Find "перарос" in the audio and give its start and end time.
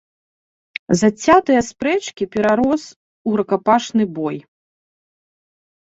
2.37-2.83